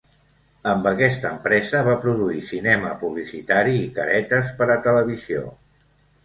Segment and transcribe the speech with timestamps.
[0.69, 5.47] Amb aquesta empresa va produir cinema publicitari i caretes per a televisió.